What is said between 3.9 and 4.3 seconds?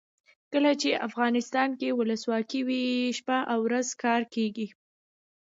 کار